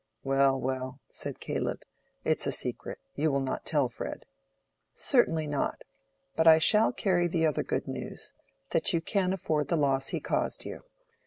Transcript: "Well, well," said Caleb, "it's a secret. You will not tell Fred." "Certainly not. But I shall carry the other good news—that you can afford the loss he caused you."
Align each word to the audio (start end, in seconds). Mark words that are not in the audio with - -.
"Well, 0.23 0.59
well," 0.59 0.99
said 1.11 1.39
Caleb, 1.39 1.83
"it's 2.23 2.47
a 2.47 2.51
secret. 2.51 2.97
You 3.13 3.29
will 3.29 3.39
not 3.39 3.67
tell 3.67 3.87
Fred." 3.87 4.25
"Certainly 4.95 5.45
not. 5.45 5.83
But 6.35 6.47
I 6.47 6.57
shall 6.57 6.91
carry 6.91 7.27
the 7.27 7.45
other 7.45 7.61
good 7.61 7.87
news—that 7.87 8.93
you 8.93 9.01
can 9.01 9.31
afford 9.31 9.67
the 9.67 9.77
loss 9.77 10.07
he 10.07 10.19
caused 10.19 10.65
you." 10.65 10.81